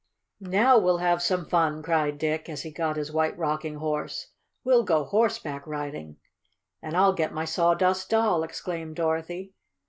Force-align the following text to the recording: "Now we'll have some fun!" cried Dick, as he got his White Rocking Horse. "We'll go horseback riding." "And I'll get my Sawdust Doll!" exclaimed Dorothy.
"Now 0.39 0.79
we'll 0.79 0.97
have 0.97 1.21
some 1.21 1.45
fun!" 1.45 1.83
cried 1.83 2.17
Dick, 2.17 2.49
as 2.49 2.63
he 2.63 2.71
got 2.71 2.95
his 2.95 3.11
White 3.11 3.37
Rocking 3.37 3.75
Horse. 3.75 4.31
"We'll 4.63 4.81
go 4.81 5.03
horseback 5.03 5.67
riding." 5.67 6.17
"And 6.81 6.97
I'll 6.97 7.13
get 7.13 7.31
my 7.35 7.45
Sawdust 7.45 8.09
Doll!" 8.09 8.41
exclaimed 8.41 8.95
Dorothy. 8.95 9.53